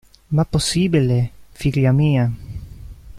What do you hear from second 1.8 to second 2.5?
mia?